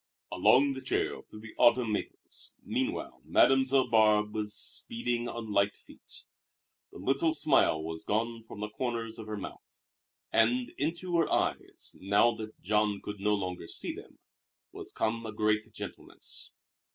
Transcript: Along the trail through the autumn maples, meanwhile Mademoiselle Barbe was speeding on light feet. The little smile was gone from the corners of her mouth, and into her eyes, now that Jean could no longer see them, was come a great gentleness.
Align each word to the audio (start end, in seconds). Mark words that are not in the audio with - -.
Along 0.31 0.73
the 0.73 0.81
trail 0.81 1.21
through 1.29 1.41
the 1.41 1.53
autumn 1.59 1.91
maples, 1.91 2.55
meanwhile 2.63 3.21
Mademoiselle 3.23 3.87
Barbe 3.87 4.33
was 4.33 4.55
speeding 4.57 5.29
on 5.29 5.51
light 5.51 5.75
feet. 5.75 6.23
The 6.91 6.97
little 6.97 7.35
smile 7.35 7.83
was 7.83 8.03
gone 8.03 8.43
from 8.47 8.61
the 8.61 8.69
corners 8.71 9.19
of 9.19 9.27
her 9.27 9.37
mouth, 9.37 9.61
and 10.31 10.71
into 10.79 11.17
her 11.17 11.31
eyes, 11.31 11.97
now 12.01 12.31
that 12.37 12.59
Jean 12.61 12.99
could 13.03 13.19
no 13.19 13.35
longer 13.35 13.67
see 13.67 13.93
them, 13.93 14.17
was 14.71 14.91
come 14.91 15.23
a 15.23 15.31
great 15.31 15.71
gentleness. 15.71 16.51